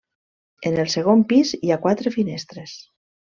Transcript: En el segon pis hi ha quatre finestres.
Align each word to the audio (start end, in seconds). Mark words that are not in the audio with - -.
En 0.69 0.79
el 0.83 0.89
segon 0.93 1.21
pis 1.33 1.51
hi 1.59 1.73
ha 1.75 1.79
quatre 1.87 2.13
finestres. 2.17 2.75